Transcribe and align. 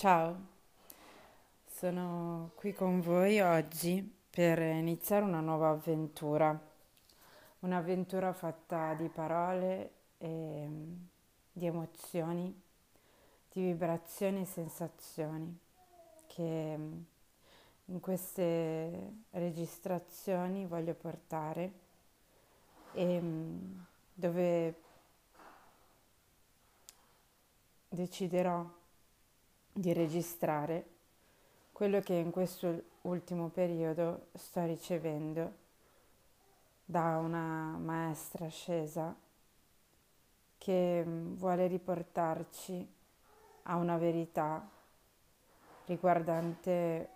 Ciao, 0.00 0.34
sono 1.66 2.52
qui 2.54 2.72
con 2.72 3.02
voi 3.02 3.38
oggi 3.40 4.00
per 4.30 4.58
iniziare 4.58 5.26
una 5.26 5.40
nuova 5.40 5.68
avventura, 5.68 6.58
un'avventura 7.58 8.32
fatta 8.32 8.94
di 8.94 9.08
parole 9.10 9.90
e 10.16 10.66
di 11.52 11.66
emozioni, 11.66 12.62
di 13.52 13.60
vibrazioni 13.60 14.40
e 14.40 14.44
sensazioni 14.46 15.58
che 16.28 16.78
in 17.84 18.00
queste 18.00 19.12
registrazioni 19.32 20.64
voglio 20.64 20.94
portare 20.94 21.72
e 22.92 23.20
dove 24.14 24.74
deciderò 27.90 28.78
di 29.72 29.92
registrare 29.92 30.84
quello 31.72 32.00
che 32.00 32.14
in 32.14 32.30
questo 32.30 32.82
ultimo 33.02 33.48
periodo 33.48 34.26
sto 34.34 34.64
ricevendo 34.66 35.52
da 36.84 37.18
una 37.18 37.78
maestra 37.78 38.48
scesa 38.48 39.14
che 40.58 41.04
mm, 41.04 41.36
vuole 41.36 41.66
riportarci 41.68 42.86
a 43.62 43.76
una 43.76 43.96
verità 43.96 44.68
riguardante 45.86 47.08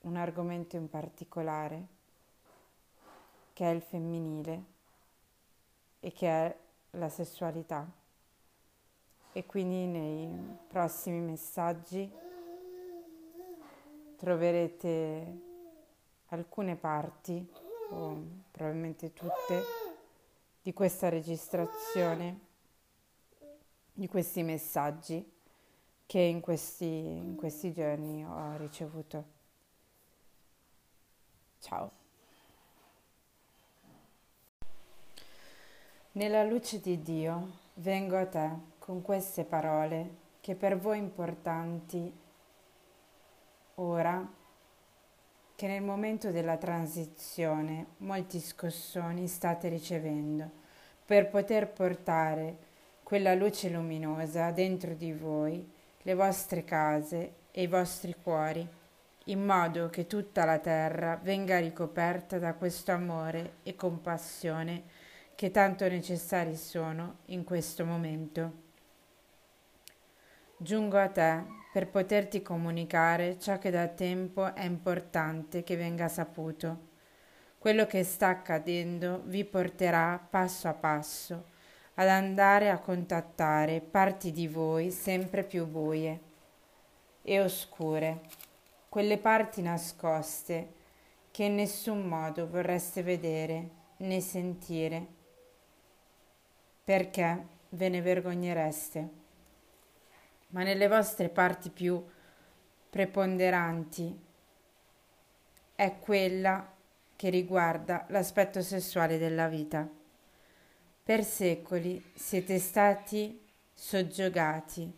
un 0.00 0.16
argomento 0.16 0.76
in 0.76 0.88
particolare 0.88 1.86
che 3.52 3.70
è 3.70 3.74
il 3.74 3.82
femminile 3.82 4.64
e 6.00 6.12
che 6.12 6.28
è 6.28 6.56
la 6.92 7.08
sessualità 7.08 7.86
e 9.36 9.44
quindi 9.46 9.84
nei 9.86 10.56
prossimi 10.68 11.18
messaggi 11.18 12.08
troverete 14.16 15.40
alcune 16.26 16.76
parti 16.76 17.44
o 17.90 18.24
probabilmente 18.52 19.12
tutte 19.12 19.62
di 20.62 20.72
questa 20.72 21.08
registrazione 21.08 22.38
di 23.92 24.06
questi 24.06 24.44
messaggi 24.44 25.32
che 26.06 26.18
in 26.20 26.40
questi, 26.40 26.84
in 26.84 27.34
questi 27.36 27.72
giorni 27.72 28.24
ho 28.24 28.56
ricevuto. 28.56 29.24
Ciao. 31.58 31.90
Nella 36.12 36.44
luce 36.44 36.78
di 36.78 37.02
Dio 37.02 37.62
vengo 37.74 38.16
a 38.16 38.26
te 38.26 38.72
con 38.84 39.00
queste 39.00 39.44
parole 39.44 40.10
che 40.42 40.54
per 40.54 40.76
voi 40.76 40.98
importanti 40.98 42.12
ora 43.76 44.30
che 45.56 45.66
nel 45.66 45.80
momento 45.80 46.30
della 46.30 46.58
transizione 46.58 47.86
molti 47.98 48.40
scossoni 48.40 49.26
state 49.26 49.68
ricevendo 49.68 50.50
per 51.02 51.30
poter 51.30 51.70
portare 51.70 52.58
quella 53.02 53.32
luce 53.32 53.70
luminosa 53.70 54.50
dentro 54.50 54.92
di 54.92 55.14
voi, 55.14 55.66
le 56.02 56.14
vostre 56.14 56.62
case 56.64 57.32
e 57.52 57.62
i 57.62 57.66
vostri 57.66 58.14
cuori, 58.22 58.68
in 59.24 59.46
modo 59.46 59.88
che 59.88 60.06
tutta 60.06 60.44
la 60.44 60.58
terra 60.58 61.18
venga 61.22 61.58
ricoperta 61.58 62.38
da 62.38 62.52
questo 62.52 62.92
amore 62.92 63.54
e 63.62 63.74
compassione 63.76 64.82
che 65.34 65.50
tanto 65.50 65.88
necessari 65.88 66.54
sono 66.54 67.20
in 67.26 67.44
questo 67.44 67.86
momento. 67.86 68.63
Giungo 70.56 70.98
a 70.98 71.08
te 71.08 71.42
per 71.72 71.88
poterti 71.88 72.40
comunicare 72.40 73.40
ciò 73.40 73.58
che 73.58 73.70
da 73.70 73.88
tempo 73.88 74.54
è 74.54 74.64
importante 74.64 75.64
che 75.64 75.74
venga 75.74 76.06
saputo. 76.06 76.92
Quello 77.58 77.86
che 77.86 78.04
sta 78.04 78.28
accadendo 78.28 79.22
vi 79.24 79.44
porterà 79.44 80.16
passo 80.30 80.68
a 80.68 80.72
passo 80.72 81.46
ad 81.94 82.06
andare 82.06 82.70
a 82.70 82.78
contattare 82.78 83.80
parti 83.80 84.30
di 84.30 84.46
voi 84.46 84.92
sempre 84.92 85.42
più 85.42 85.66
buie 85.66 86.20
e 87.22 87.40
oscure, 87.40 88.20
quelle 88.88 89.18
parti 89.18 89.60
nascoste 89.60 90.72
che 91.32 91.44
in 91.44 91.56
nessun 91.56 92.06
modo 92.06 92.48
vorreste 92.48 93.02
vedere 93.02 93.70
né 93.98 94.20
sentire, 94.20 95.06
perché 96.84 97.46
ve 97.70 97.88
ne 97.88 98.00
vergognereste 98.00 99.22
ma 100.54 100.62
nelle 100.62 100.86
vostre 100.86 101.28
parti 101.28 101.68
più 101.68 102.02
preponderanti 102.88 104.20
è 105.74 105.98
quella 105.98 106.72
che 107.16 107.28
riguarda 107.28 108.06
l'aspetto 108.10 108.62
sessuale 108.62 109.18
della 109.18 109.48
vita. 109.48 109.88
Per 111.02 111.24
secoli 111.24 112.02
siete 112.14 112.58
stati 112.60 113.40
soggiogati 113.72 114.92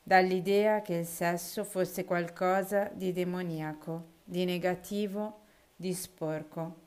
dall'idea 0.00 0.80
che 0.80 0.94
il 0.94 1.06
sesso 1.06 1.64
fosse 1.64 2.04
qualcosa 2.04 2.88
di 2.94 3.12
demoniaco, 3.12 4.04
di 4.22 4.44
negativo, 4.44 5.40
di 5.74 5.92
sporco, 5.92 6.86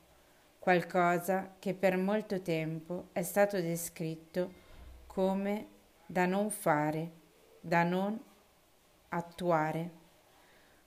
qualcosa 0.58 1.56
che 1.58 1.74
per 1.74 1.98
molto 1.98 2.40
tempo 2.40 3.08
è 3.12 3.22
stato 3.22 3.60
descritto 3.60 4.50
come 5.06 5.66
da 6.06 6.24
non 6.24 6.48
fare 6.48 7.20
da 7.62 7.84
non 7.84 8.20
attuare. 9.10 9.90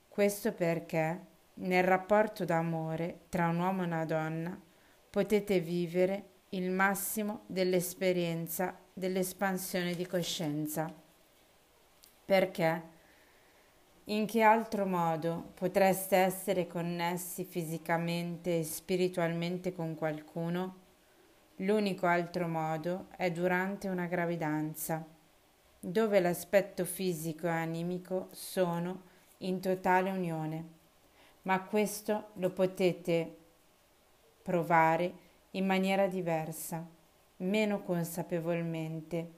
Questo 0.09 0.51
perché 0.51 1.25
nel 1.55 1.83
rapporto 1.83 2.43
d'amore 2.43 3.21
tra 3.29 3.47
un 3.47 3.59
uomo 3.59 3.83
e 3.83 3.85
una 3.85 4.05
donna 4.05 4.59
potete 5.09 5.59
vivere 5.61 6.23
il 6.49 6.69
massimo 6.69 7.43
dell'esperienza 7.47 8.77
dell'espansione 8.93 9.95
di 9.95 10.05
coscienza. 10.05 10.93
Perché 12.25 12.93
in 14.05 14.25
che 14.25 14.41
altro 14.41 14.85
modo 14.85 15.51
potreste 15.53 16.17
essere 16.17 16.67
connessi 16.67 17.45
fisicamente 17.45 18.59
e 18.59 18.63
spiritualmente 18.63 19.73
con 19.73 19.95
qualcuno? 19.95 20.83
L'unico 21.57 22.05
altro 22.05 22.47
modo 22.47 23.07
è 23.15 23.31
durante 23.31 23.87
una 23.87 24.07
gravidanza 24.07 25.14
dove 25.87 26.19
l'aspetto 26.19 26.83
fisico 26.83 27.45
e 27.45 27.51
animico 27.51 28.29
sono 28.31 29.03
in 29.39 29.59
totale 29.59 30.09
unione, 30.09 30.67
ma 31.43 31.61
questo 31.61 32.29
lo 32.33 32.49
potete 32.49 33.35
provare 34.41 35.13
in 35.51 35.67
maniera 35.67 36.07
diversa, 36.07 36.83
meno 37.37 37.83
consapevolmente, 37.83 39.29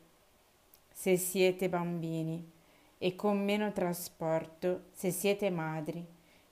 se 0.89 1.17
siete 1.17 1.67
bambini 1.67 2.49
e 2.97 3.13
con 3.15 3.43
meno 3.43 3.73
trasporto 3.73 4.85
se 4.93 5.11
siete 5.11 5.49
madri, 5.49 6.03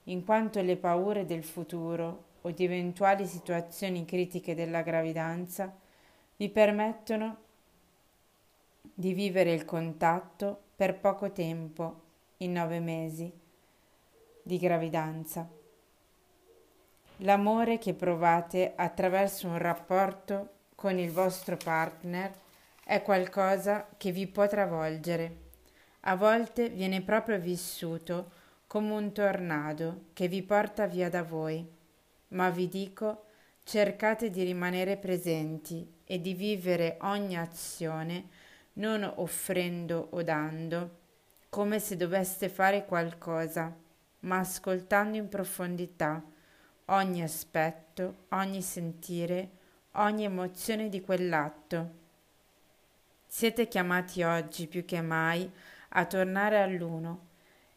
in 0.04 0.24
quanto 0.26 0.60
le 0.60 0.76
paure 0.76 1.24
del 1.24 1.42
futuro 1.42 2.24
o 2.42 2.50
di 2.50 2.64
eventuali 2.64 3.26
situazioni 3.26 4.04
critiche 4.04 4.54
della 4.54 4.82
gravidanza 4.82 5.74
vi 6.36 6.50
permettono 6.50 7.44
di 8.98 9.12
vivere 9.12 9.52
il 9.52 9.66
contatto 9.66 10.58
per 10.74 10.98
poco 10.98 11.30
tempo, 11.30 12.00
in 12.38 12.52
nove 12.52 12.80
mesi 12.80 13.30
di 14.42 14.58
gravidanza. 14.58 15.46
L'amore 17.18 17.76
che 17.76 17.92
provate 17.92 18.72
attraverso 18.74 19.48
un 19.48 19.58
rapporto 19.58 20.48
con 20.74 20.98
il 20.98 21.10
vostro 21.10 21.58
partner 21.58 22.32
è 22.82 23.02
qualcosa 23.02 23.86
che 23.98 24.12
vi 24.12 24.26
può 24.26 24.48
travolgere. 24.48 25.44
A 26.00 26.16
volte 26.16 26.70
viene 26.70 27.02
proprio 27.02 27.38
vissuto 27.38 28.30
come 28.66 28.92
un 28.92 29.12
tornado 29.12 30.04
che 30.14 30.26
vi 30.26 30.42
porta 30.42 30.86
via 30.86 31.10
da 31.10 31.22
voi. 31.22 31.66
Ma 32.28 32.48
vi 32.48 32.66
dico, 32.66 33.24
cercate 33.62 34.30
di 34.30 34.42
rimanere 34.42 34.96
presenti 34.96 35.86
e 36.02 36.18
di 36.18 36.32
vivere 36.32 36.96
ogni 37.02 37.36
azione 37.36 38.44
non 38.76 39.10
offrendo 39.16 40.08
o 40.10 40.22
dando, 40.22 40.98
come 41.48 41.78
se 41.78 41.96
doveste 41.96 42.48
fare 42.48 42.84
qualcosa, 42.84 43.74
ma 44.20 44.38
ascoltando 44.38 45.16
in 45.16 45.28
profondità 45.28 46.22
ogni 46.86 47.22
aspetto, 47.22 48.26
ogni 48.30 48.60
sentire, 48.62 49.50
ogni 49.92 50.24
emozione 50.24 50.88
di 50.88 51.00
quell'atto. 51.00 52.04
Siete 53.26 53.68
chiamati 53.68 54.22
oggi 54.22 54.66
più 54.66 54.84
che 54.84 55.00
mai 55.00 55.50
a 55.90 56.04
tornare 56.04 56.60
all'uno 56.60 57.24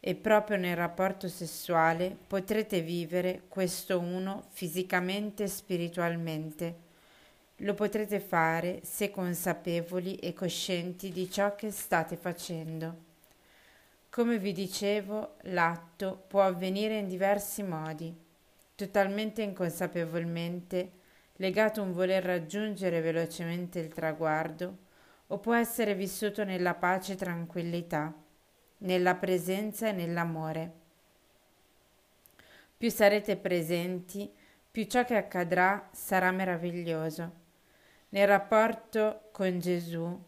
e 0.00 0.14
proprio 0.14 0.56
nel 0.56 0.76
rapporto 0.76 1.28
sessuale 1.28 2.16
potrete 2.26 2.80
vivere 2.80 3.42
questo 3.48 3.98
uno 3.98 4.44
fisicamente 4.50 5.44
e 5.44 5.48
spiritualmente 5.48 6.88
lo 7.62 7.74
potrete 7.74 8.20
fare 8.20 8.80
se 8.84 9.10
consapevoli 9.10 10.16
e 10.16 10.32
coscienti 10.32 11.10
di 11.10 11.30
ciò 11.30 11.54
che 11.54 11.70
state 11.70 12.16
facendo. 12.16 13.08
Come 14.08 14.38
vi 14.38 14.52
dicevo, 14.52 15.36
l'atto 15.42 16.24
può 16.26 16.42
avvenire 16.42 16.96
in 16.98 17.06
diversi 17.06 17.62
modi, 17.62 18.14
totalmente 18.74 19.42
inconsapevolmente, 19.42 20.90
legato 21.36 21.80
a 21.80 21.84
un 21.84 21.92
voler 21.92 22.24
raggiungere 22.24 23.00
velocemente 23.00 23.78
il 23.78 23.92
traguardo, 23.92 24.88
o 25.28 25.38
può 25.38 25.54
essere 25.54 25.94
vissuto 25.94 26.44
nella 26.44 26.74
pace 26.74 27.12
e 27.12 27.16
tranquillità, 27.16 28.12
nella 28.78 29.14
presenza 29.14 29.88
e 29.88 29.92
nell'amore. 29.92 30.72
Più 32.76 32.90
sarete 32.90 33.36
presenti, 33.36 34.32
più 34.70 34.86
ciò 34.86 35.04
che 35.04 35.16
accadrà 35.16 35.88
sarà 35.92 36.30
meraviglioso. 36.30 37.48
Nel 38.12 38.26
rapporto 38.26 39.28
con 39.30 39.60
Gesù, 39.60 40.20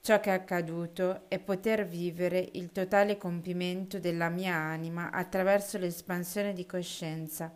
ciò 0.00 0.18
che 0.18 0.30
è 0.30 0.32
accaduto 0.32 1.28
è 1.28 1.38
poter 1.38 1.86
vivere 1.86 2.48
il 2.54 2.72
totale 2.72 3.16
compimento 3.16 4.00
della 4.00 4.28
mia 4.28 4.56
anima 4.56 5.12
attraverso 5.12 5.78
l'espansione 5.78 6.52
di 6.52 6.66
coscienza. 6.66 7.52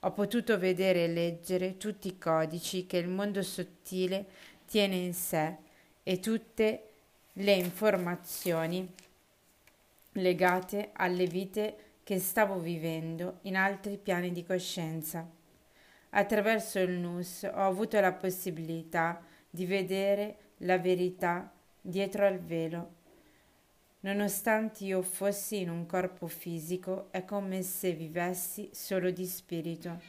Ho 0.00 0.12
potuto 0.12 0.56
vedere 0.60 1.04
e 1.04 1.08
leggere 1.08 1.76
tutti 1.76 2.06
i 2.06 2.18
codici 2.18 2.86
che 2.86 2.98
il 2.98 3.08
mondo 3.08 3.42
sottile 3.42 4.26
tiene 4.64 4.94
in 4.94 5.12
sé 5.12 5.56
e 6.04 6.20
tutte 6.20 6.90
le 7.32 7.52
informazioni 7.52 8.88
legate 10.12 10.90
alle 10.92 11.26
vite 11.26 11.76
che 12.04 12.20
stavo 12.20 12.60
vivendo 12.60 13.38
in 13.42 13.56
altri 13.56 13.98
piani 13.98 14.30
di 14.30 14.44
coscienza. 14.44 15.35
Attraverso 16.18 16.78
il 16.78 16.92
NUS 16.92 17.42
ho 17.42 17.66
avuto 17.66 18.00
la 18.00 18.12
possibilità 18.12 19.22
di 19.50 19.66
vedere 19.66 20.54
la 20.60 20.78
verità 20.78 21.52
dietro 21.78 22.26
al 22.26 22.38
velo. 22.38 22.94
Nonostante 24.00 24.84
io 24.84 25.02
fossi 25.02 25.60
in 25.60 25.68
un 25.68 25.84
corpo 25.84 26.26
fisico, 26.26 27.08
è 27.10 27.26
come 27.26 27.60
se 27.60 27.92
vivessi 27.92 28.70
solo 28.72 29.10
di 29.10 29.26
spirito. 29.26 30.00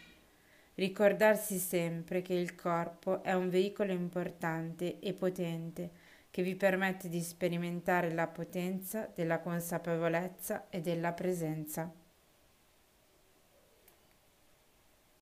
Ricordarsi 0.76 1.58
sempre 1.58 2.22
che 2.22 2.36
il 2.36 2.56
corpo 2.56 3.22
è 3.22 3.34
un 3.34 3.50
veicolo 3.50 3.92
importante 3.92 5.00
e 5.00 5.12
potente 5.12 5.92
che 6.32 6.42
vi 6.42 6.56
permette 6.56 7.10
di 7.10 7.20
sperimentare 7.20 8.14
la 8.14 8.28
potenza 8.28 9.12
della 9.14 9.40
consapevolezza 9.40 10.70
e 10.70 10.80
della 10.80 11.12
presenza. 11.12 11.92